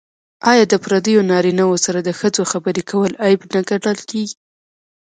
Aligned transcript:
آیا 0.51 0.63
د 0.69 0.73
پردیو 0.83 1.27
نارینه 1.31 1.63
وو 1.67 1.77
سره 1.85 1.99
د 2.03 2.09
ښځو 2.19 2.41
خبرې 2.51 2.83
کول 2.89 3.11
عیب 3.23 3.41
نه 3.53 3.61
ګڼل 3.69 3.97
کیږي؟ 4.09 4.35